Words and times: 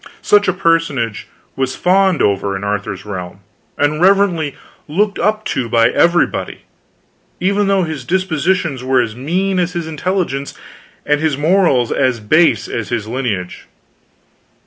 Such 0.23 0.47
a 0.47 0.53
personage 0.53 1.27
was 1.55 1.75
fawned 1.75 2.23
upon 2.23 2.55
in 2.55 2.63
Arthur's 2.63 3.05
realm 3.05 3.41
and 3.77 4.01
reverently 4.01 4.55
looked 4.87 5.19
up 5.19 5.45
to 5.53 5.69
by 5.69 5.89
everybody, 5.91 6.61
even 7.39 7.67
though 7.67 7.83
his 7.83 8.03
dispositions 8.03 8.83
were 8.83 8.99
as 8.99 9.15
mean 9.15 9.59
as 9.59 9.73
his 9.73 9.85
intelligence, 9.85 10.55
and 11.05 11.21
his 11.21 11.37
morals 11.37 11.91
as 11.91 12.19
base 12.19 12.67
as 12.67 12.89
his 12.89 13.07
lineage. 13.07 13.67